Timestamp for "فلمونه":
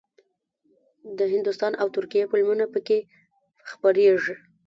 2.31-2.65